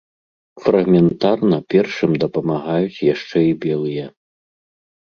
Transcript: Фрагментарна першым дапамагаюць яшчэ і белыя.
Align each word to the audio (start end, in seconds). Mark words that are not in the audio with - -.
Фрагментарна 0.63 1.59
першым 1.75 2.11
дапамагаюць 2.25 3.03
яшчэ 3.13 3.37
і 3.53 3.57
белыя. 3.69 4.05